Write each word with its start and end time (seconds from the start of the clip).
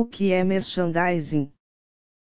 O 0.00 0.04
que 0.06 0.30
é 0.30 0.44
merchandising? 0.44 1.52